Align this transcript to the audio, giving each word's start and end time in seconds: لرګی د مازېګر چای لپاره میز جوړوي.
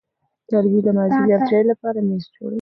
لرګی 0.51 0.79
د 0.83 0.87
مازېګر 0.95 1.39
چای 1.49 1.63
لپاره 1.71 1.99
میز 2.07 2.23
جوړوي. 2.35 2.59